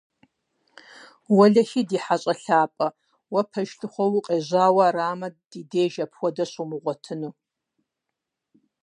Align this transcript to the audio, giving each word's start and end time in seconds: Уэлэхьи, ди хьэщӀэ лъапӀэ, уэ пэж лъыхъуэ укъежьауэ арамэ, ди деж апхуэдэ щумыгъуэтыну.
Уэлэхьи, 1.35 1.81
ди 1.89 1.97
хьэщӀэ 2.03 2.33
лъапӀэ, 2.49 2.87
уэ 3.33 3.41
пэж 3.51 3.69
лъыхъуэ 3.79 4.07
укъежьауэ 4.19 4.83
арамэ, 4.87 5.27
ди 5.49 5.59
деж 5.69 5.93
апхуэдэ 6.05 6.45
щумыгъуэтыну. 6.51 7.33